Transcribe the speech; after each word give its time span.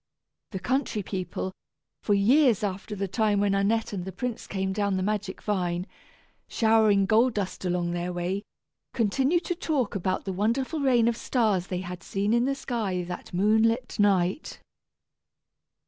The 0.49 0.57
country 0.59 1.03
people, 1.03 1.51
for 2.01 2.15
years 2.15 2.63
after 2.63 2.95
the 2.95 3.07
time 3.07 3.39
when 3.39 3.53
Annette 3.53 3.93
and 3.93 4.03
the 4.03 4.11
prince 4.11 4.47
came 4.47 4.73
down 4.73 4.97
the 4.97 5.03
magic 5.03 5.43
vine, 5.43 5.85
showering 6.47 7.05
gold 7.05 7.35
dust 7.35 7.65
along 7.65 7.91
their 7.91 8.11
way, 8.11 8.41
continued 8.95 9.43
to 9.45 9.53
talk 9.53 9.93
about 9.93 10.25
the 10.25 10.33
wonderful 10.33 10.79
rain 10.79 11.07
of 11.07 11.15
stars 11.15 11.67
they 11.67 11.81
had 11.81 12.01
seen 12.01 12.33
in 12.33 12.45
the 12.45 12.55
sky 12.55 13.03
that 13.03 13.31
moon 13.31 13.61
lit 13.61 13.99
night. 13.99 14.59